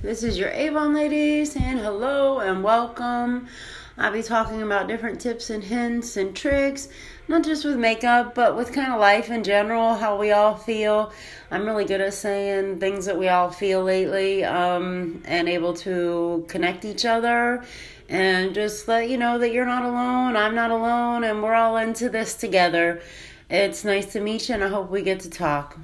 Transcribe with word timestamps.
This 0.00 0.22
is 0.22 0.38
your 0.38 0.50
Avon 0.50 0.94
lady 0.94 1.44
saying 1.44 1.78
hello 1.78 2.38
and 2.38 2.62
welcome. 2.62 3.48
I'll 3.96 4.12
be 4.12 4.22
talking 4.22 4.62
about 4.62 4.86
different 4.86 5.20
tips 5.20 5.50
and 5.50 5.64
hints 5.64 6.16
and 6.16 6.36
tricks, 6.36 6.88
not 7.26 7.42
just 7.42 7.64
with 7.64 7.76
makeup, 7.78 8.32
but 8.32 8.54
with 8.54 8.72
kind 8.72 8.92
of 8.92 9.00
life 9.00 9.28
in 9.28 9.42
general, 9.42 9.96
how 9.96 10.16
we 10.16 10.30
all 10.30 10.54
feel. 10.54 11.12
I'm 11.50 11.66
really 11.66 11.84
good 11.84 12.00
at 12.00 12.14
saying 12.14 12.78
things 12.78 13.06
that 13.06 13.18
we 13.18 13.26
all 13.26 13.50
feel 13.50 13.82
lately 13.82 14.44
um, 14.44 15.20
and 15.24 15.48
able 15.48 15.74
to 15.78 16.44
connect 16.46 16.84
each 16.84 17.04
other 17.04 17.64
and 18.08 18.54
just 18.54 18.86
let 18.86 19.10
you 19.10 19.16
know 19.16 19.36
that 19.38 19.52
you're 19.52 19.66
not 19.66 19.82
alone, 19.82 20.36
I'm 20.36 20.54
not 20.54 20.70
alone, 20.70 21.24
and 21.24 21.42
we're 21.42 21.54
all 21.54 21.76
into 21.76 22.08
this 22.08 22.34
together. 22.34 23.02
It's 23.50 23.84
nice 23.84 24.12
to 24.12 24.20
meet 24.20 24.48
you, 24.48 24.54
and 24.54 24.62
I 24.62 24.68
hope 24.68 24.90
we 24.90 25.02
get 25.02 25.18
to 25.20 25.30
talk. 25.30 25.76